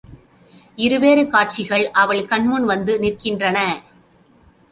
இரு 0.77 0.97
வேறு 0.99 1.23
காட்சிகள் 1.29 1.85
அவள் 1.93 2.25
கண் 2.25 2.47
முன் 2.47 2.65
வந்து 2.65 2.93
நிற்கின்றன. 2.99 3.59